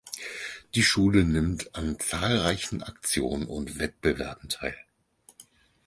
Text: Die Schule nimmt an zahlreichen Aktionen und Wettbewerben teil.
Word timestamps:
Die 0.73 0.81
Schule 0.81 1.23
nimmt 1.25 1.75
an 1.75 1.99
zahlreichen 1.99 2.81
Aktionen 2.81 3.45
und 3.45 3.77
Wettbewerben 3.77 4.49
teil. 4.49 4.73